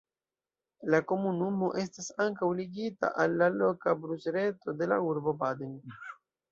La 0.93 1.01
komunumo 1.11 1.69
estas 1.83 2.09
ankaŭ 2.27 2.49
ligita 2.63 3.13
al 3.25 3.39
la 3.43 3.51
loka 3.61 3.97
busreto 4.07 4.79
de 4.83 4.91
la 4.93 5.03
urbo 5.13 5.41
Baden. 5.45 5.81